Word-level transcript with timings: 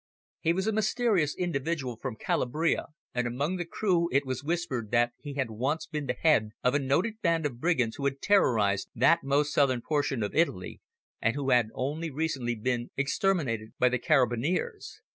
He 0.39 0.51
was 0.51 0.65
a 0.65 0.71
mysterious 0.71 1.35
individual 1.35 1.95
from 1.95 2.15
Calabria, 2.15 2.87
and 3.13 3.27
among 3.27 3.57
the 3.57 3.65
crew 3.65 4.09
it 4.11 4.25
was 4.25 4.43
whispered 4.43 4.89
that 4.89 5.11
he 5.19 5.35
had 5.35 5.51
once 5.51 5.85
been 5.85 6.07
the 6.07 6.15
head 6.19 6.53
of 6.63 6.73
a 6.73 6.79
noted 6.79 7.21
band 7.21 7.45
of 7.45 7.59
brigands 7.59 7.97
who 7.97 8.05
had 8.05 8.19
terrorised 8.19 8.89
that 8.95 9.23
most 9.23 9.53
southern 9.53 9.81
portion 9.83 10.23
of 10.23 10.33
Italy, 10.33 10.81
and 11.21 11.35
who 11.35 11.51
had 11.51 11.69
only 11.75 12.09
recently 12.09 12.55
been 12.55 12.89
exterminated 12.97 13.73
by 13.77 13.89
the 13.89 13.99
Carabineers. 13.99 15.01